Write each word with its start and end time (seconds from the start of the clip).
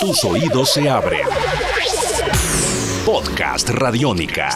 Tus 0.00 0.24
oídos 0.24 0.72
se 0.72 0.88
abren. 0.88 1.26
Podcast 3.04 3.68
Radiónica. 3.70 4.48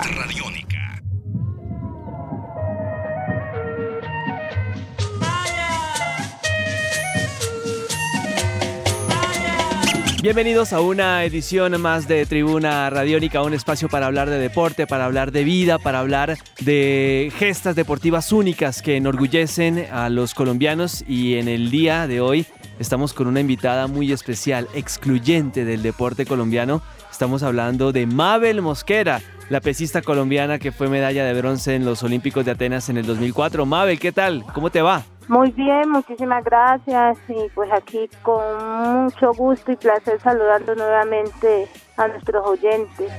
Bienvenidos 10.22 10.72
a 10.72 10.80
una 10.80 11.24
edición 11.24 11.80
más 11.80 12.06
de 12.06 12.24
Tribuna 12.26 12.88
Radiónica, 12.90 13.42
un 13.42 13.54
espacio 13.54 13.88
para 13.88 14.06
hablar 14.06 14.30
de 14.30 14.38
deporte, 14.38 14.86
para 14.86 15.06
hablar 15.06 15.32
de 15.32 15.42
vida, 15.42 15.80
para 15.80 15.98
hablar 15.98 16.38
de 16.60 17.32
gestas 17.36 17.74
deportivas 17.74 18.30
únicas 18.30 18.80
que 18.80 18.96
enorgullecen 18.96 19.88
a 19.90 20.08
los 20.08 20.34
colombianos 20.34 21.04
y 21.08 21.34
en 21.34 21.48
el 21.48 21.72
día 21.72 22.06
de 22.06 22.20
hoy 22.20 22.46
estamos 22.82 23.14
con 23.14 23.28
una 23.28 23.40
invitada 23.40 23.86
muy 23.86 24.12
especial, 24.12 24.68
excluyente 24.74 25.64
del 25.64 25.82
deporte 25.82 26.26
colombiano. 26.26 26.82
Estamos 27.10 27.42
hablando 27.44 27.92
de 27.92 28.06
Mabel 28.06 28.60
Mosquera, 28.60 29.20
la 29.48 29.60
pesista 29.60 30.02
colombiana 30.02 30.58
que 30.58 30.72
fue 30.72 30.88
medalla 30.88 31.24
de 31.24 31.32
bronce 31.32 31.76
en 31.76 31.84
los 31.84 32.02
Olímpicos 32.02 32.44
de 32.44 32.50
Atenas 32.50 32.88
en 32.88 32.98
el 32.98 33.06
2004. 33.06 33.64
Mabel, 33.66 34.00
¿qué 34.00 34.10
tal? 34.10 34.44
¿Cómo 34.52 34.70
te 34.70 34.82
va? 34.82 35.04
Muy 35.28 35.52
bien, 35.52 35.90
muchísimas 35.90 36.44
gracias 36.44 37.16
y 37.28 37.48
pues 37.54 37.70
aquí 37.72 38.10
con 38.22 39.04
mucho 39.04 39.32
gusto 39.32 39.70
y 39.70 39.76
placer 39.76 40.20
saludando 40.20 40.74
nuevamente 40.74 41.68
a 41.96 42.08
nuestros 42.08 42.44
oyentes. 42.44 43.12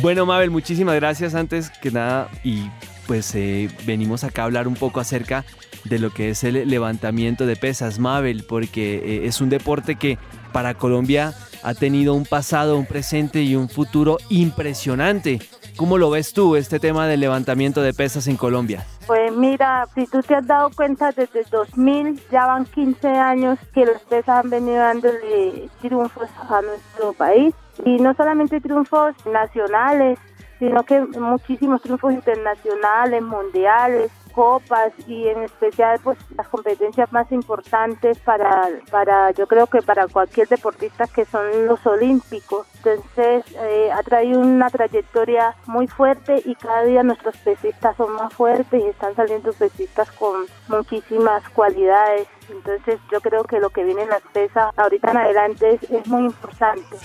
Bueno, 0.00 0.24
Mabel, 0.24 0.50
muchísimas 0.50 0.94
gracias 0.94 1.34
antes 1.34 1.68
que 1.68 1.90
nada 1.90 2.28
y 2.42 2.70
pues 3.06 3.34
eh, 3.34 3.68
venimos 3.84 4.24
acá 4.24 4.42
a 4.42 4.44
hablar 4.46 4.68
un 4.68 4.74
poco 4.74 5.00
acerca 5.00 5.44
de 5.84 5.98
lo 5.98 6.10
que 6.10 6.30
es 6.30 6.44
el 6.44 6.68
levantamiento 6.68 7.46
de 7.46 7.56
pesas, 7.56 7.98
Mabel, 7.98 8.44
porque 8.48 8.96
eh, 8.96 9.26
es 9.26 9.40
un 9.40 9.48
deporte 9.48 9.96
que 9.96 10.18
para 10.52 10.74
Colombia 10.74 11.34
ha 11.62 11.74
tenido 11.74 12.14
un 12.14 12.24
pasado, 12.24 12.76
un 12.76 12.86
presente 12.86 13.42
y 13.42 13.56
un 13.56 13.68
futuro 13.68 14.18
impresionante. 14.28 15.40
¿Cómo 15.76 15.96
lo 15.96 16.10
ves 16.10 16.32
tú, 16.32 16.56
este 16.56 16.78
tema 16.78 17.06
del 17.06 17.20
levantamiento 17.20 17.82
de 17.82 17.94
pesas 17.94 18.26
en 18.26 18.36
Colombia? 18.36 18.84
Pues 19.06 19.32
mira, 19.34 19.88
si 19.94 20.06
tú 20.06 20.22
te 20.22 20.34
has 20.34 20.46
dado 20.46 20.70
cuenta, 20.70 21.10
desde 21.12 21.44
2000 21.50 22.20
ya 22.30 22.46
van 22.46 22.66
15 22.66 23.08
años 23.08 23.58
que 23.72 23.86
las 23.86 24.02
pesas 24.02 24.44
han 24.44 24.50
venido 24.50 24.76
dándole 24.76 25.68
triunfos 25.80 26.28
a 26.48 26.60
nuestro 26.60 27.12
país. 27.14 27.54
Y 27.84 27.96
no 27.96 28.14
solamente 28.14 28.60
triunfos 28.60 29.14
nacionales, 29.26 30.18
sino 30.62 30.84
que 30.84 31.00
muchísimos 31.00 31.82
triunfos 31.82 32.12
internacionales, 32.12 33.20
mundiales 33.20 34.12
copas 34.32 34.92
y 35.08 35.26
en 35.28 35.42
especial 35.42 35.98
pues 36.04 36.16
las 36.36 36.48
competencias 36.48 37.12
más 37.12 37.30
importantes 37.32 38.18
para, 38.20 38.68
para 38.90 39.32
yo 39.32 39.46
creo 39.46 39.66
que 39.66 39.82
para 39.82 40.06
cualquier 40.06 40.48
deportista 40.48 41.06
que 41.08 41.24
son 41.24 41.66
los 41.66 41.84
olímpicos. 41.84 42.66
Entonces 42.76 43.44
eh, 43.58 43.90
ha 43.92 44.02
traído 44.04 44.40
una 44.40 44.70
trayectoria 44.70 45.54
muy 45.66 45.88
fuerte 45.88 46.40
y 46.44 46.54
cada 46.54 46.84
día 46.84 47.02
nuestros 47.02 47.36
pesistas 47.38 47.96
son 47.96 48.12
más 48.14 48.32
fuertes 48.32 48.82
y 48.82 48.86
están 48.86 49.16
saliendo 49.16 49.52
pesistas 49.52 50.10
con 50.12 50.46
muchísimas 50.68 51.46
cualidades. 51.50 52.28
Entonces 52.48 53.00
yo 53.10 53.20
creo 53.20 53.42
que 53.42 53.58
lo 53.58 53.70
que 53.70 53.82
viene 53.82 54.02
en 54.02 54.10
las 54.10 54.22
pesas 54.32 54.72
ahorita 54.76 55.10
en 55.10 55.16
adelante 55.16 55.74
es, 55.74 55.90
es 55.90 56.06
muy 56.06 56.24
importante. 56.24 56.96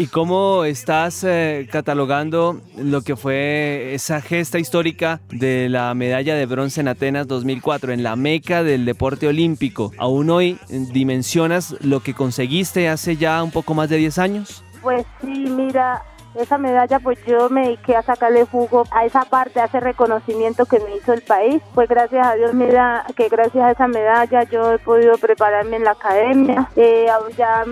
¿Y 0.00 0.06
cómo 0.06 0.64
estás 0.64 1.24
eh, 1.24 1.66
catalogando 1.72 2.60
lo 2.76 3.02
que 3.02 3.16
fue 3.16 3.94
esa 3.94 4.20
gesta 4.20 4.60
histórica 4.60 5.20
de 5.28 5.68
la 5.68 5.92
medalla 5.94 6.36
de 6.36 6.46
bronce 6.46 6.80
en 6.80 6.86
Atenas 6.86 7.26
2004, 7.26 7.92
en 7.92 8.04
la 8.04 8.14
meca 8.14 8.62
del 8.62 8.84
deporte 8.84 9.26
olímpico? 9.26 9.90
¿Aún 9.98 10.30
hoy 10.30 10.56
dimensionas 10.92 11.74
lo 11.80 11.98
que 11.98 12.14
conseguiste 12.14 12.88
hace 12.88 13.16
ya 13.16 13.42
un 13.42 13.50
poco 13.50 13.74
más 13.74 13.88
de 13.88 13.96
10 13.96 14.18
años? 14.18 14.62
Pues 14.82 15.04
sí, 15.20 15.46
mira, 15.50 16.04
esa 16.42 16.58
medalla 16.58 16.98
pues 17.00 17.18
yo 17.26 17.48
me 17.50 17.62
dediqué 17.62 17.96
a 17.96 18.02
sacarle 18.02 18.44
jugo 18.44 18.84
a 18.90 19.04
esa 19.04 19.24
parte, 19.24 19.60
a 19.60 19.66
ese 19.66 19.80
reconocimiento 19.80 20.66
que 20.66 20.80
me 20.80 20.96
hizo 20.96 21.12
el 21.12 21.22
país. 21.22 21.62
Pues 21.74 21.88
gracias 21.88 22.26
a 22.26 22.34
Dios, 22.34 22.54
mira, 22.54 23.04
que 23.16 23.28
gracias 23.28 23.64
a 23.64 23.70
esa 23.72 23.88
medalla 23.88 24.44
yo 24.44 24.72
he 24.72 24.78
podido 24.78 25.16
prepararme 25.18 25.76
en 25.76 25.84
la 25.84 25.92
academia, 25.92 26.70
eh, 26.76 27.06
ya 27.36 27.64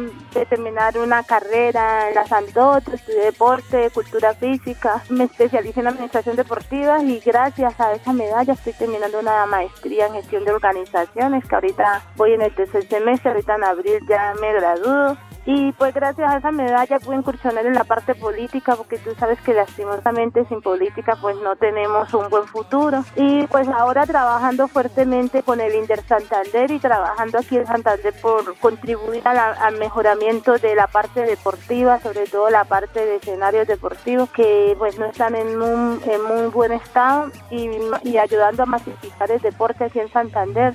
terminar 0.48 0.98
una 0.98 1.22
carrera 1.22 2.08
en 2.08 2.14
la 2.14 2.26
Sandoto, 2.26 2.92
estudié 2.92 3.24
deporte, 3.24 3.90
cultura 3.90 4.34
física, 4.34 5.02
me 5.08 5.24
especialicé 5.24 5.80
en 5.80 5.88
administración 5.88 6.36
deportiva 6.36 7.02
y 7.02 7.20
gracias 7.20 7.78
a 7.80 7.92
esa 7.92 8.12
medalla 8.12 8.52
estoy 8.52 8.74
terminando 8.74 9.18
una 9.18 9.46
maestría 9.46 10.06
en 10.06 10.14
gestión 10.14 10.44
de 10.44 10.52
organizaciones 10.52 11.44
que 11.46 11.54
ahorita 11.54 12.02
voy 12.16 12.32
en 12.32 12.42
el 12.42 12.54
tercer 12.54 12.86
semestre, 12.86 13.30
ahorita 13.30 13.56
en 13.56 13.64
abril 13.64 13.98
ya 14.08 14.34
me 14.40 14.52
gradúo 14.52 15.16
y 15.46 15.70
pues 15.72 15.94
gracias 15.94 16.28
a 16.28 16.38
esa 16.38 16.50
medalla 16.50 16.98
pude 16.98 17.16
incursionar 17.16 17.64
en 17.66 17.74
la 17.74 17.84
parte 17.84 18.16
política 18.16 18.74
porque 18.74 18.98
tú 18.98 19.14
sabes 19.14 19.40
que 19.42 19.54
lastimosamente 19.54 20.44
sin 20.46 20.60
política 20.60 21.16
pues 21.22 21.36
no 21.36 21.54
tenemos 21.54 22.12
un 22.14 22.28
buen 22.28 22.48
futuro. 22.48 23.04
Y 23.14 23.46
pues 23.46 23.68
ahora 23.68 24.06
trabajando 24.06 24.66
fuertemente 24.66 25.44
con 25.44 25.60
el 25.60 25.76
Inder 25.76 26.02
Santander 26.02 26.72
y 26.72 26.80
trabajando 26.80 27.38
aquí 27.38 27.58
en 27.58 27.66
Santander 27.66 28.12
por 28.20 28.58
contribuir 28.58 29.22
al 29.26 29.78
mejoramiento 29.78 30.58
de 30.58 30.74
la 30.74 30.88
parte 30.88 31.22
deportiva, 31.22 32.00
sobre 32.00 32.26
todo 32.26 32.50
la 32.50 32.64
parte 32.64 33.06
de 33.06 33.16
escenarios 33.16 33.68
deportivos 33.68 34.28
que 34.30 34.74
pues 34.78 34.98
no 34.98 35.06
están 35.06 35.36
en 35.36 35.62
un 35.62 36.00
en 36.06 36.22
muy 36.24 36.48
buen 36.48 36.72
estado 36.72 37.30
y, 37.50 37.70
y 38.02 38.18
ayudando 38.18 38.64
a 38.64 38.66
masificar 38.66 39.30
el 39.30 39.40
deporte 39.40 39.84
aquí 39.84 40.00
en 40.00 40.10
Santander. 40.10 40.74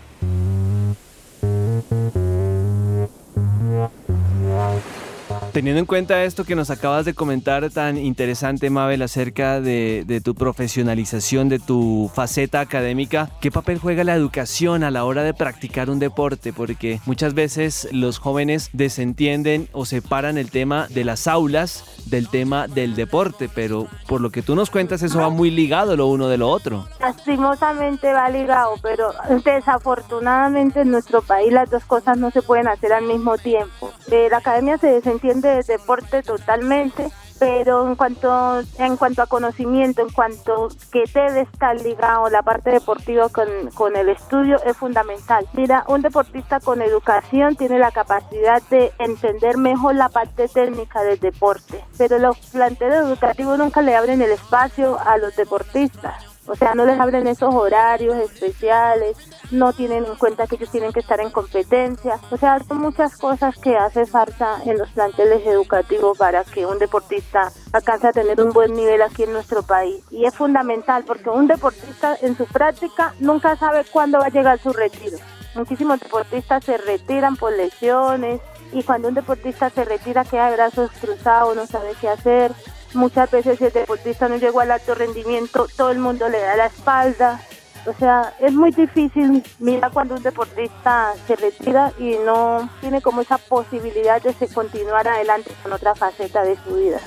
Teniendo 5.52 5.80
en 5.82 5.86
cuenta 5.86 6.24
esto 6.24 6.46
que 6.46 6.56
nos 6.56 6.70
acabas 6.70 7.04
de 7.04 7.14
comentar 7.14 7.70
tan 7.72 7.98
interesante, 7.98 8.70
Mabel, 8.70 9.02
acerca 9.02 9.60
de, 9.60 10.22
tu 10.24 10.34
profesionalización, 10.34 11.50
de 11.50 11.60
tu 11.60 12.10
faceta 12.14 12.62
académica, 12.62 13.30
¿qué 13.42 13.52
papel 13.52 13.78
juega 13.78 14.06
la 14.06 14.16
educación 14.16 14.86
a 14.86 14.92
la 14.92 15.04
hora 15.04 15.24
de 15.24 15.34
practicar 15.34 15.90
un 15.90 16.00
deporte? 16.00 16.54
Porque 16.54 17.02
muchas 17.06 17.34
veces 17.34 17.90
los 17.92 18.18
jóvenes 18.18 18.70
desentienden 18.72 19.68
o 19.74 19.84
separan 19.84 20.38
el 20.38 20.50
tema 20.50 20.88
de 20.90 21.04
las 21.04 21.28
aulas 21.28 21.84
del 22.06 22.30
tema 22.30 22.68
del 22.70 22.96
deporte, 22.96 23.50
pero 23.54 23.88
por 24.08 24.22
lo 24.22 24.30
que 24.30 24.42
tú 24.42 24.56
nos 24.56 24.70
cuentas 24.70 25.04
eso 25.04 25.20
va 25.20 25.30
muy 25.30 25.52
ligado 25.52 25.98
lo 25.98 26.08
uno 26.08 26.30
de 26.30 26.38
lo 26.38 26.50
otro. 26.50 26.88
Lastimosamente 27.02 28.14
va 28.14 28.30
ligado, 28.30 28.76
pero 28.82 29.14
desafortunadamente 29.44 30.82
en 30.82 30.92
nuestro 30.92 31.22
país 31.22 31.52
las 31.52 31.70
dos 31.70 31.84
cosas 31.84 32.18
no 32.18 32.32
se 32.32 32.42
pueden 32.42 32.70
hacer 32.70 32.94
al 32.94 33.06
mismo 33.06 33.38
tiempo. 33.38 33.92
Eh, 34.12 34.28
la 34.30 34.38
academia 34.38 34.78
se 34.78 34.88
desentiende 34.88 35.48
de 35.48 35.64
deporte 35.64 36.22
totalmente, 36.22 37.10
pero 37.40 37.88
en 37.88 37.96
cuanto 37.96 38.60
en 38.78 38.98
cuanto 38.98 39.22
a 39.22 39.26
conocimiento, 39.26 40.02
en 40.02 40.10
cuanto 40.10 40.68
que 40.92 41.06
debe 41.14 41.42
estar 41.42 41.80
ligado 41.82 42.30
la 42.30 42.42
parte 42.42 42.72
deportiva 42.72 43.30
con, 43.30 43.48
con 43.74 43.96
el 43.96 44.10
estudio 44.10 44.62
es 44.66 44.76
fundamental. 44.76 45.48
Mira, 45.54 45.86
un 45.88 46.02
deportista 46.02 46.60
con 46.60 46.82
educación 46.82 47.56
tiene 47.56 47.80
la 47.80 47.92
capacidad 47.92 48.62
de 48.70 48.92
entender 49.00 49.58
mejor 49.58 49.96
la 49.96 50.10
parte 50.10 50.50
técnica 50.50 51.04
del 51.04 51.20
deporte, 51.20 51.82
pero 51.98 52.20
los 52.20 52.38
planteles 52.52 53.06
educativos 53.06 53.58
nunca 53.58 53.82
le 53.82 53.96
abren 53.96 54.22
el 54.22 54.32
espacio 54.32 55.00
a 55.00 55.18
los 55.18 55.34
deportistas. 55.38 56.31
O 56.52 56.56
sea, 56.56 56.76
no 56.76 56.86
les 56.86 57.00
abren 57.00 57.28
esos 57.28 57.56
horarios 57.56 58.18
especiales, 58.18 59.16
no 59.52 59.72
tienen 59.72 60.04
en 60.04 60.16
cuenta 60.16 60.48
que 60.48 60.56
ellos 60.56 60.70
tienen 60.70 60.92
que 60.92 61.00
estar 61.00 61.22
en 61.22 61.30
competencia. 61.30 62.20
O 62.30 62.36
sea, 62.36 62.60
son 62.60 62.80
muchas 62.80 63.16
cosas 63.16 63.58
que 63.58 63.78
hace 63.78 64.06
falta 64.06 64.58
en 64.66 64.78
los 64.78 64.90
planteles 64.90 65.48
educativos 65.48 66.18
para 66.18 66.44
que 66.44 66.66
un 66.66 66.78
deportista 66.78 67.54
alcance 67.72 68.10
a 68.10 68.12
tener 68.12 68.42
un 68.42 68.52
buen 68.52 68.74
nivel 68.74 69.02
aquí 69.02 69.24
en 69.24 69.32
nuestro 69.32 69.64
país. 69.64 70.04
Y 70.12 70.26
es 70.26 70.36
fundamental 70.36 71.06
porque 71.08 71.30
un 71.30 71.48
deportista 71.48 72.18
en 72.22 72.36
su 72.36 72.44
práctica 72.44 73.16
nunca 73.22 73.56
sabe 73.56 73.86
cuándo 73.90 74.20
va 74.20 74.26
a 74.26 74.30
llegar 74.30 74.60
su 74.60 74.74
retiro. 74.74 75.20
Muchísimos 75.56 76.02
deportistas 76.02 76.66
se 76.66 76.78
retiran 76.78 77.38
por 77.38 77.54
lesiones 77.54 78.42
y 78.74 78.84
cuando 78.84 79.08
un 79.08 79.14
deportista 79.14 79.70
se 79.70 79.86
retira 79.86 80.26
queda 80.26 80.50
de 80.50 80.56
brazos 80.58 80.92
cruzados, 81.00 81.56
no 81.56 81.66
sabe 81.66 81.94
qué 82.02 82.10
hacer 82.10 82.52
Muchas 82.94 83.32
veces 83.32 83.58
si 83.58 83.66
el 83.66 83.72
deportista 83.72 84.28
no 84.28 84.36
llegó 84.36 84.60
al 84.60 84.72
alto 84.72 84.96
rendimiento, 84.96 85.68
todo 85.78 85.92
el 85.92 86.00
mundo 86.00 86.28
le 86.30 86.40
da 86.40 86.56
la 86.56 86.66
espalda. 86.66 87.42
O 87.86 87.94
sea, 87.94 88.34
es 88.40 88.54
muy 88.54 88.72
difícil, 88.72 89.44
mira 89.60 89.90
cuando 89.90 90.16
un 90.16 90.22
deportista 90.22 91.14
se 91.26 91.36
retira 91.36 91.92
y 91.98 92.16
no 92.24 92.70
tiene 92.80 93.02
como 93.02 93.22
esa 93.22 93.40
posibilidad 93.40 94.22
de 94.22 94.48
continuar 94.50 95.08
adelante 95.08 95.52
con 95.64 95.74
otra 95.74 95.96
faceta 95.96 96.44
de 96.44 96.58
su 96.58 96.76
vida. 96.76 97.00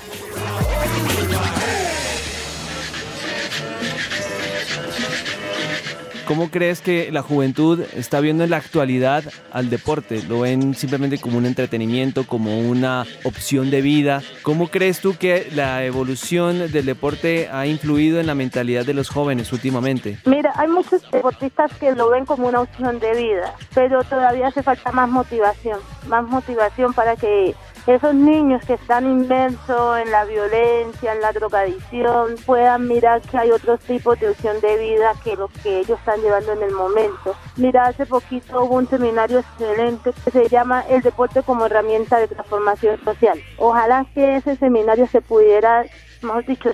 ¿Cómo 6.27 6.49
crees 6.49 6.81
que 6.81 7.11
la 7.11 7.21
juventud 7.21 7.81
está 7.95 8.19
viendo 8.19 8.43
en 8.43 8.49
la 8.49 8.57
actualidad 8.57 9.23
al 9.51 9.69
deporte? 9.69 10.23
¿Lo 10.23 10.39
ven 10.39 10.73
simplemente 10.73 11.19
como 11.19 11.37
un 11.37 11.45
entretenimiento, 11.45 12.25
como 12.25 12.59
una 12.59 13.05
opción 13.23 13.69
de 13.69 13.81
vida? 13.81 14.23
¿Cómo 14.41 14.69
crees 14.69 15.01
tú 15.01 15.15
que 15.17 15.47
la 15.53 15.85
evolución 15.85 16.71
del 16.71 16.85
deporte 16.85 17.47
ha 17.51 17.67
influido 17.67 18.19
en 18.19 18.25
la 18.25 18.33
mentalidad 18.33 18.85
de 18.85 18.95
los 18.95 19.09
jóvenes 19.09 19.53
últimamente? 19.53 20.17
Mira, 20.25 20.51
hay 20.55 20.67
muchos 20.67 21.03
deportistas 21.11 21.71
que 21.79 21.91
lo 21.91 22.09
ven 22.09 22.25
como 22.25 22.47
una 22.47 22.61
opción 22.61 22.99
de 22.99 23.15
vida, 23.15 23.53
pero 23.75 24.03
todavía 24.03 24.47
hace 24.47 24.63
falta 24.63 24.91
más 24.91 25.07
motivación, 25.07 25.79
más 26.07 26.23
motivación 26.23 26.93
para 26.93 27.15
que 27.15 27.53
esos 27.87 28.15
niños 28.15 28.63
que 28.65 28.73
están 28.73 29.05
inmersos 29.05 29.99
en 29.99 30.11
la 30.11 30.25
violencia, 30.25 31.13
en 31.13 31.21
la 31.21 31.31
drogadicción, 31.31 32.35
puedan 32.45 32.87
mirar 32.87 33.21
que 33.21 33.37
hay 33.37 33.51
otros 33.51 33.79
tipos 33.81 34.19
de 34.19 34.29
opción 34.29 34.59
de 34.61 34.77
vida 34.77 35.13
que 35.23 35.35
los 35.35 35.51
que 35.51 35.79
ellos 35.79 35.99
están 35.99 36.19
llevando 36.21 36.53
en 36.53 36.63
el 36.63 36.71
momento. 36.71 37.35
Mira, 37.57 37.85
hace 37.85 38.05
poquito 38.05 38.63
hubo 38.63 38.75
un 38.75 38.87
seminario 38.87 39.39
excelente 39.39 40.11
que 40.23 40.31
se 40.31 40.49
llama 40.49 40.83
El 40.89 41.01
deporte 41.01 41.43
como 41.43 41.67
herramienta 41.67 42.17
de 42.17 42.27
transformación 42.27 43.03
social. 43.03 43.39
Ojalá 43.57 44.05
que 44.13 44.37
ese 44.37 44.55
seminario 44.55 45.07
se 45.07 45.21
pudiera, 45.21 45.85
mejor 46.21 46.45
dicho, 46.45 46.71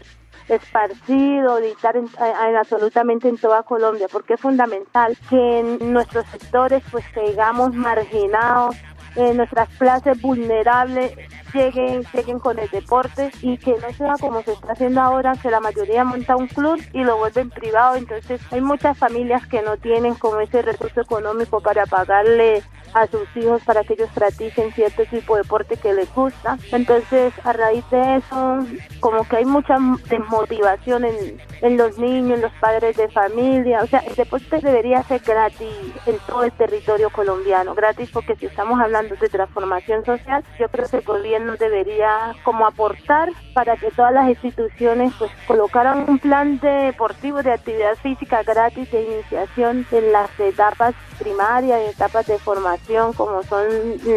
esparcido, 0.48 1.58
dictar 1.58 1.96
en, 1.98 2.10
absolutamente 2.58 3.30
en 3.30 3.38
toda 3.38 3.64
Colombia, 3.64 4.08
porque 4.12 4.34
es 4.34 4.42
fundamental 4.42 5.18
que 5.30 5.60
en 5.60 5.94
nuestros 5.94 6.26
sectores 6.28 6.84
pues 6.92 7.06
sigamos 7.14 7.74
marginados, 7.74 8.76
en 9.16 9.38
nuestras 9.38 9.70
clases 9.78 10.22
vulnerables 10.22 11.14
lleguen, 11.54 12.04
lleguen 12.14 12.40
con 12.40 12.58
el 12.60 12.70
deporte 12.70 13.32
y 13.42 13.58
que 13.58 13.72
no 13.72 13.92
sea 13.94 14.14
como 14.20 14.42
se 14.42 14.54
está 14.54 14.74
haciendo 14.74 15.02
ahora, 15.02 15.34
que 15.42 15.52
la 15.52 15.60
mayoría 15.60 16.04
monta 16.04 16.36
un 16.36 16.48
club 16.48 16.82
y 16.94 17.04
lo 17.04 17.18
vuelven 17.18 17.50
privado. 17.50 17.96
Entonces 17.96 18.42
hay 18.52 18.62
muchas 18.62 18.98
familias 18.98 19.46
que 19.48 19.62
no 19.62 19.78
tienen 19.78 20.16
como 20.16 20.40
ese 20.40 20.62
recurso 20.62 21.02
económico 21.02 21.62
para 21.62 21.86
pagarle 21.86 22.64
a 22.94 23.08
sus 23.08 23.28
hijos 23.36 23.62
para 23.64 23.84
que 23.84 23.94
ellos 23.94 24.10
practiquen 24.14 24.72
cierto 24.74 25.04
tipo 25.06 25.36
de 25.36 25.44
deporte 25.44 25.78
que 25.78 25.94
les 25.94 26.14
gusta. 26.14 26.58
Entonces, 26.72 27.34
a 27.44 27.54
raíz 27.54 27.84
de 27.90 28.18
eso, 28.18 28.60
como 29.00 29.28
que 29.28 29.38
hay 29.38 29.46
mucha 29.46 29.78
desmotivación 30.10 31.06
en, 31.06 31.42
en 31.62 31.78
los 31.78 31.98
niños, 31.98 32.36
en 32.36 32.42
los 32.42 32.54
padres 32.54 32.98
de 32.98 33.10
familia. 33.10 33.82
O 33.84 33.88
sea, 33.88 34.00
el 34.00 34.16
deporte 34.16 34.60
debería 34.60 35.04
ser 35.04 35.22
gratis 35.22 35.68
en 36.06 36.18
todo 36.28 36.44
el 36.44 36.52
territorio 36.52 37.10
colombiano. 37.10 37.74
Gratis 37.76 38.10
porque 38.12 38.36
si 38.36 38.46
estamos 38.46 38.80
hablando 38.80 39.16
de 39.16 39.30
transformación 39.30 40.06
social, 40.06 40.44
yo 40.60 40.68
creo 40.70 40.88
que 40.88 40.98
el 40.98 41.04
gobierno 41.04 41.56
debería 41.58 42.36
como 42.44 42.66
aportar 42.66 43.30
para 43.54 43.78
que 43.78 43.92
todas 43.92 44.14
las 44.14 44.30
instituciones 44.30 45.14
pues 45.18 45.32
colocaran 45.48 46.10
un 46.10 46.20
plan 46.20 46.60
deportivo 46.60 47.42
de 47.44 47.54
actividad 47.54 47.96
física 47.96 48.44
gratis 48.44 48.92
de 48.92 49.02
iniciación 49.04 49.86
en 49.92 50.12
las 50.12 50.30
etapas 50.40 50.94
primarias 51.20 51.82
y 51.86 51.90
etapas 51.92 52.26
de 52.26 52.38
formación 52.40 52.81
como 53.16 53.44
son 53.44 53.66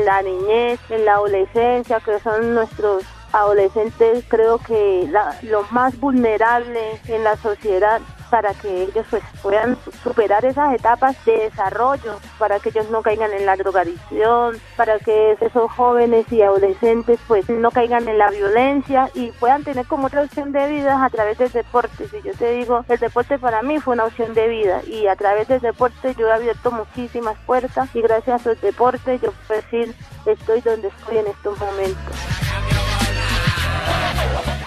la 0.04 0.22
niñez, 0.22 0.80
la 0.88 1.14
adolescencia, 1.14 2.00
que 2.00 2.18
son 2.20 2.54
nuestros 2.54 3.04
adolescentes 3.32 4.24
creo 4.28 4.58
que 4.58 5.10
los 5.42 5.70
más 5.72 5.98
vulnerables 5.98 7.08
en 7.08 7.24
la 7.24 7.36
sociedad 7.36 8.00
para 8.34 8.52
que 8.52 8.82
ellos 8.82 9.06
pues 9.10 9.22
puedan 9.44 9.78
superar 10.02 10.44
esas 10.44 10.74
etapas 10.74 11.14
de 11.24 11.50
desarrollo, 11.50 12.18
para 12.36 12.58
que 12.58 12.70
ellos 12.70 12.90
no 12.90 13.00
caigan 13.00 13.32
en 13.32 13.46
la 13.46 13.54
drogadicción, 13.54 14.60
para 14.76 14.98
que 14.98 15.36
esos 15.40 15.70
jóvenes 15.70 16.26
y 16.32 16.42
adolescentes 16.42 17.20
pues 17.28 17.48
no 17.48 17.70
caigan 17.70 18.08
en 18.08 18.18
la 18.18 18.30
violencia 18.30 19.08
y 19.14 19.30
puedan 19.38 19.62
tener 19.62 19.86
como 19.86 20.08
otra 20.08 20.22
opción 20.22 20.50
de 20.50 20.68
vida 20.68 21.04
a 21.04 21.10
través 21.10 21.38
del 21.38 21.52
deporte. 21.52 22.08
Si 22.08 22.22
yo 22.22 22.34
te 22.34 22.50
digo, 22.50 22.84
el 22.88 22.98
deporte 22.98 23.38
para 23.38 23.62
mí 23.62 23.78
fue 23.78 23.94
una 23.94 24.06
opción 24.06 24.34
de 24.34 24.48
vida 24.48 24.82
y 24.84 25.06
a 25.06 25.14
través 25.14 25.46
del 25.46 25.60
deporte 25.60 26.16
yo 26.18 26.26
he 26.26 26.32
abierto 26.32 26.72
muchísimas 26.72 27.38
puertas 27.46 27.88
y 27.94 28.02
gracias 28.02 28.44
al 28.48 28.60
deporte 28.60 29.20
yo 29.22 29.30
puedo 29.46 29.60
decir 29.60 29.94
estoy 30.26 30.60
donde 30.60 30.88
estoy 30.88 31.18
en 31.18 31.28
estos 31.28 31.56
momentos. 31.56 32.43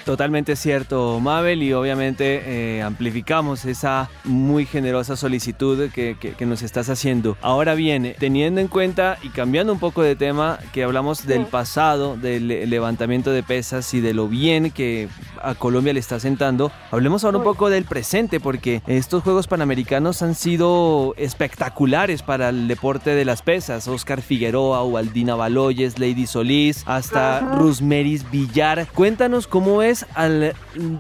Totalmente 0.07 0.55
cierto, 0.55 1.19
Mabel, 1.19 1.61
y 1.61 1.73
obviamente 1.73 2.77
eh, 2.77 2.81
amplificamos 2.81 3.65
esa 3.65 4.09
muy 4.23 4.65
generosa 4.65 5.17
solicitud 5.17 5.91
que, 5.91 6.15
nos 6.45 6.61
estás 6.61 6.89
haciendo. 6.89 7.35
Ahora 7.41 7.75
bien, 7.75 8.15
teniendo 8.17 8.61
en 8.61 8.69
cuenta 8.69 9.17
y 9.21 9.27
cambiando 9.27 9.73
un 9.73 9.79
poco 9.79 10.01
de 10.01 10.15
tema, 10.15 10.59
que 10.71 10.85
hablamos 10.85 11.27
del 11.27 11.45
pasado, 11.45 12.15
del 12.15 12.47
levantamiento 12.69 13.31
de 13.31 13.43
pesas 13.43 13.93
y 13.93 13.99
de 13.99 14.13
lo 14.13 14.29
bien 14.29 14.71
que 14.71 15.09
a 15.43 15.55
Colombia 15.55 15.93
le 15.93 15.99
está 15.99 16.19
sentando, 16.19 16.71
hablemos 16.91 17.23
ahora 17.23 17.37
un 17.37 17.43
poco 17.43 17.69
del 17.69 17.85
presente, 17.85 18.39
porque 18.39 18.81
estos 18.87 19.23
Juegos 19.23 19.47
Panamericanos 19.47 20.21
han 20.21 20.35
sido 20.35 21.13
espectaculares 21.17 22.21
para 22.21 22.49
el 22.49 22.67
deporte 22.67 23.11
de 23.11 23.25
las 23.25 23.41
pesas. 23.41 23.87
Oscar 23.87 24.21
Figueroa, 24.21 24.83
Ubaldina 24.83 25.35
Baloyes, 25.35 25.99
Lady 25.99 26.27
Solís, 26.27 26.83
hasta 26.85 27.39
Rusmeris 27.57 28.29
Villar. 28.29 28.87
Cuéntanos 28.93 29.47
cómo 29.47 29.81
es 29.81 30.05
al 30.13 30.53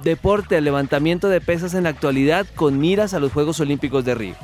deporte, 0.03 0.57
al 0.57 0.63
levantamiento 0.63 1.29
de 1.29 1.41
pesas 1.41 1.73
en 1.73 1.83
la 1.83 1.89
actualidad 1.89 2.45
con 2.55 2.79
miras 2.79 3.13
a 3.13 3.19
los 3.19 3.31
Juegos 3.31 3.59
Olímpicos 3.59 4.05
de 4.05 4.15
Río? 4.15 4.35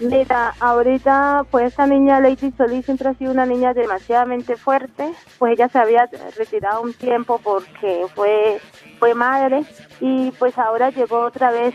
Mira, 0.00 0.54
ahorita 0.60 1.44
pues 1.50 1.66
esta 1.66 1.84
niña 1.86 2.20
Lady 2.20 2.52
Solís 2.56 2.84
siempre 2.84 3.08
ha 3.08 3.14
sido 3.14 3.32
una 3.32 3.46
niña 3.46 3.74
demasiadamente 3.74 4.56
fuerte, 4.56 5.12
pues 5.38 5.54
ella 5.54 5.68
se 5.68 5.78
había 5.80 6.08
retirado 6.36 6.82
un 6.82 6.94
tiempo 6.94 7.40
porque 7.42 8.06
fue, 8.14 8.60
fue 9.00 9.14
madre 9.14 9.64
y 10.00 10.30
pues 10.32 10.56
ahora 10.56 10.90
llegó 10.90 11.18
otra 11.22 11.50
vez 11.50 11.74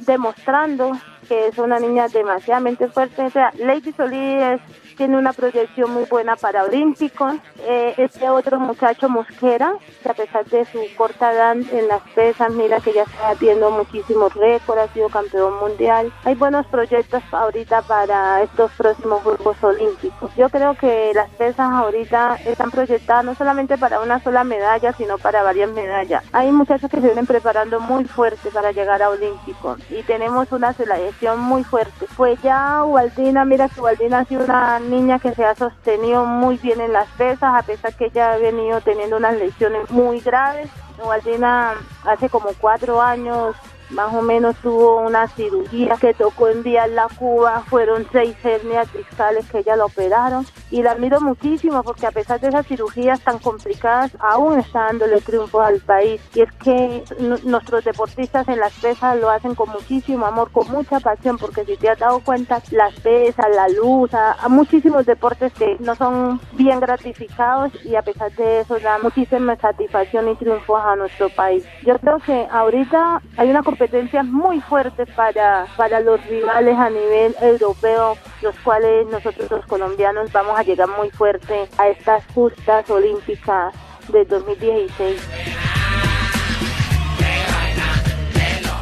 demostrando 0.00 0.92
que 1.26 1.48
es 1.48 1.56
una 1.56 1.78
niña 1.78 2.08
demasiadamente 2.08 2.88
fuerte. 2.88 3.22
O 3.22 3.30
sea, 3.30 3.50
Lady 3.58 3.92
Solís 3.92 4.60
tiene 4.96 5.16
una 5.16 5.32
proyección 5.32 5.92
muy 5.92 6.04
buena 6.04 6.36
para 6.36 6.64
Olímpicos. 6.64 7.34
Eh, 7.60 7.94
este 7.98 8.28
otro 8.28 8.58
muchacho 8.58 9.08
Mosquera, 9.08 9.74
que 10.02 10.08
a 10.08 10.14
pesar 10.14 10.44
de 10.46 10.64
su 10.64 10.80
corta 10.96 11.32
edad 11.32 11.56
en 11.56 11.88
las 11.88 12.02
pesas, 12.14 12.50
mira 12.52 12.80
que 12.80 12.92
ya 12.92 13.02
está 13.02 13.30
haciendo 13.30 13.70
muchísimos 13.70 14.34
récords, 14.34 14.82
ha 14.82 14.92
sido 14.92 15.08
campeón 15.08 15.58
mundial. 15.60 16.12
Hay 16.24 16.34
buenos 16.34 16.66
proyectos 16.66 17.22
ahorita 17.30 17.82
para 17.82 18.42
estos 18.42 18.72
próximos 18.72 19.22
Juegos 19.22 19.62
Olímpicos. 19.62 20.30
Yo 20.36 20.48
creo 20.48 20.74
que 20.74 21.12
las 21.14 21.30
pesas 21.30 21.70
ahorita 21.70 22.36
están 22.46 22.70
proyectadas 22.70 23.24
no 23.24 23.34
solamente 23.34 23.78
para 23.78 24.00
una 24.00 24.22
sola 24.22 24.44
medalla, 24.44 24.92
sino 24.92 25.18
para 25.18 25.42
varias 25.42 25.70
medallas. 25.70 26.24
Hay 26.32 26.50
muchachos 26.52 26.90
que 26.90 27.00
se 27.00 27.06
vienen 27.06 27.26
preparando 27.26 27.80
muy 27.80 28.04
fuerte 28.04 28.50
para 28.50 28.72
llegar 28.72 29.02
a 29.02 29.10
Olímpicos 29.10 29.80
y 29.90 30.02
tenemos 30.02 30.50
una 30.52 30.72
selección 30.72 31.40
muy 31.40 31.64
fuerte. 31.64 32.06
Pues 32.16 32.40
ya 32.42 32.84
Waldina, 32.84 33.44
mira 33.44 33.68
que 33.68 33.80
Waldina 33.80 34.20
ha 34.20 34.24
sido 34.24 34.44
una 34.44 34.78
niña 34.86 35.18
que 35.18 35.34
se 35.34 35.44
ha 35.44 35.54
sostenido 35.54 36.24
muy 36.24 36.56
bien 36.56 36.80
en 36.80 36.92
las 36.92 37.08
pesas, 37.12 37.54
a 37.54 37.62
pesar 37.62 37.94
que 37.94 38.06
ella 38.06 38.32
ha 38.32 38.38
venido 38.38 38.80
teniendo 38.80 39.16
unas 39.16 39.36
lesiones 39.36 39.90
muy 39.90 40.20
graves. 40.20 40.68
Waldina 41.04 41.74
hace 42.04 42.28
como 42.30 42.48
cuatro 42.58 43.02
años 43.02 43.54
más 43.90 44.12
o 44.12 44.22
menos 44.22 44.56
tuvo 44.56 45.00
una 45.00 45.28
cirugía 45.28 45.96
que 46.00 46.14
tocó 46.14 46.48
enviarla 46.48 47.04
a 47.04 47.16
Cuba, 47.16 47.62
fueron 47.68 48.06
seis 48.10 48.36
hernias 48.42 48.92
discales 48.92 49.48
que 49.50 49.58
ella 49.58 49.76
la 49.76 49.84
operaron 49.84 50.46
y 50.70 50.82
la 50.82 50.92
admiro 50.92 51.20
muchísimo 51.20 51.82
porque 51.82 52.06
a 52.06 52.10
pesar 52.10 52.40
de 52.40 52.48
esas 52.48 52.66
cirugías 52.66 53.20
tan 53.20 53.38
complicadas 53.38 54.16
aún 54.20 54.58
está 54.58 54.86
dándole 54.86 55.20
triunfo 55.20 55.60
al 55.60 55.80
país 55.80 56.20
y 56.34 56.40
es 56.40 56.52
que 56.52 57.04
nuestros 57.44 57.84
deportistas 57.84 58.48
en 58.48 58.58
las 58.58 58.72
pesas 58.74 59.18
lo 59.18 59.30
hacen 59.30 59.54
con 59.54 59.68
muchísimo 59.70 60.26
amor, 60.26 60.50
con 60.50 60.68
mucha 60.70 61.00
pasión 61.00 61.38
porque 61.38 61.64
si 61.64 61.76
te 61.76 61.90
has 61.90 61.98
dado 61.98 62.20
cuenta 62.20 62.62
las 62.70 62.94
pesas, 63.00 63.46
la 63.54 63.68
luz, 63.68 64.12
a, 64.14 64.36
muchísimos 64.48 65.06
deportes 65.06 65.52
que 65.52 65.76
no 65.80 65.94
son 65.94 66.40
bien 66.52 66.80
gratificados 66.80 67.72
y 67.84 67.94
a 67.94 68.02
pesar 68.02 68.32
de 68.32 68.60
eso 68.60 68.78
da 68.78 68.98
muchísima 68.98 69.56
satisfacción 69.56 70.28
y 70.28 70.36
triunfo 70.36 70.76
a 70.76 70.96
nuestro 70.96 71.28
país. 71.28 71.64
Yo 71.84 71.98
creo 71.98 72.18
que 72.18 72.46
ahorita 72.50 73.20
hay 73.36 73.50
una 73.50 73.62
competencias 73.66 74.24
muy 74.24 74.60
fuertes 74.60 75.08
para, 75.16 75.66
para 75.76 76.00
los 76.00 76.24
rivales 76.26 76.78
a 76.78 76.88
nivel 76.88 77.34
europeo, 77.42 78.16
los 78.42 78.54
cuales 78.60 79.06
nosotros 79.06 79.50
los 79.50 79.66
colombianos 79.66 80.32
vamos 80.32 80.58
a 80.58 80.62
llegar 80.62 80.88
muy 80.88 81.10
fuerte 81.10 81.68
a 81.78 81.88
estas 81.88 82.24
justas 82.34 82.88
olímpicas 82.90 83.74
de 84.08 84.24
2016. 84.24 85.20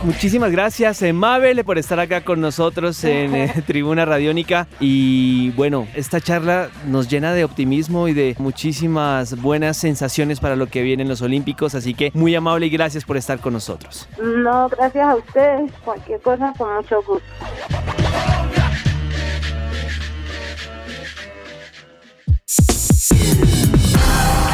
Muchísimas 0.04 0.52
gracias, 0.52 1.00
eh, 1.00 1.14
Mabel, 1.14 1.64
por 1.64 1.78
estar 1.78 1.98
acá 1.98 2.22
con 2.22 2.38
nosotros 2.38 3.02
en 3.04 3.34
eh, 3.34 3.54
Tribuna 3.66 4.04
Radiónica. 4.04 4.66
Y 4.78 5.48
bueno, 5.52 5.88
esta 5.94 6.20
charla 6.20 6.68
nos 6.86 7.08
llena 7.08 7.32
de 7.32 7.42
optimismo 7.42 8.06
y 8.06 8.12
de 8.12 8.36
muchísimas 8.38 9.40
buenas 9.40 9.78
sensaciones 9.78 10.40
para 10.40 10.56
lo 10.56 10.66
que 10.66 10.82
viene 10.82 11.04
en 11.04 11.08
los 11.08 11.22
Olímpicos. 11.22 11.74
Así 11.74 11.94
que 11.94 12.10
muy 12.12 12.34
amable 12.34 12.66
y 12.66 12.70
gracias 12.70 13.02
por 13.06 13.16
estar 13.16 13.38
con 13.38 13.54
nosotros. 13.54 14.06
No, 14.22 14.68
gracias 14.68 15.08
a 15.08 15.14
ustedes. 15.16 15.72
Cualquier 15.82 16.20
cosa, 16.20 16.52
con 16.58 16.74
mucho 16.74 17.02
gusto. 17.02 17.24